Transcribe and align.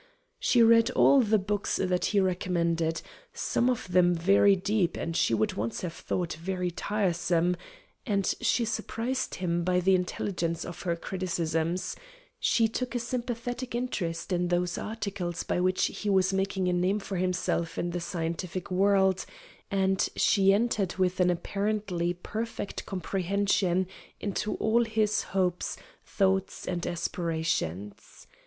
She 0.39 0.63
read 0.63 0.89
all 0.89 1.21
the 1.21 1.37
books 1.37 1.75
that 1.75 2.05
he 2.05 2.19
recommended 2.19 3.03
some 3.35 3.69
of 3.69 3.85
them 3.87 4.15
very 4.15 4.55
deep, 4.55 4.97
and 4.97 5.15
she 5.15 5.35
would 5.35 5.53
once 5.53 5.81
have 5.81 5.93
thought 5.93 6.33
very 6.33 6.71
tiresome 6.71 7.55
and 8.03 8.33
she 8.41 8.65
surprised 8.65 9.35
him 9.35 9.63
by 9.63 9.79
the 9.79 9.93
intelligence 9.93 10.65
of 10.65 10.81
her 10.81 10.95
criticisms, 10.95 11.95
she 12.39 12.67
took 12.67 12.95
a 12.95 12.99
sympathetic 12.99 13.75
interest 13.75 14.33
in 14.33 14.47
those 14.47 14.75
articles 14.75 15.43
by 15.43 15.59
which 15.59 15.85
he 15.85 16.09
was 16.09 16.33
making 16.33 16.67
a 16.67 16.73
name 16.73 16.97
for 16.97 17.17
himself 17.17 17.77
in 17.77 17.91
the 17.91 18.01
scientific 18.01 18.71
world, 18.71 19.23
and 19.69 20.09
she 20.15 20.51
entered 20.51 20.95
with 20.95 21.19
an 21.19 21.29
apparently 21.29 22.11
perfect 22.15 22.87
comprehension 22.87 23.85
into 24.19 24.55
all 24.55 24.83
his 24.83 25.21
hopes, 25.21 25.77
thoughts 26.03 26.67
and 26.67 26.87
aspirations. 26.87 28.25